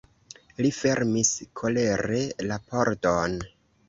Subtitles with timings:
[0.65, 1.29] Li fermis
[1.61, 2.21] kolere
[2.53, 3.37] la pordon.